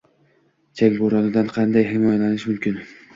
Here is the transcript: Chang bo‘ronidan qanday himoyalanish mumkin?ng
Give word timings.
Chang 0.79 0.95
bo‘ronidan 1.01 1.51
qanday 1.57 1.85
himoyalanish 1.91 2.47
mumkin?ng 2.53 2.89